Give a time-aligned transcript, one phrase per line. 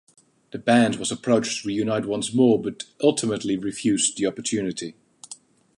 [0.49, 4.95] The band was approached to reunite once more, but ultimately refused the opportunity.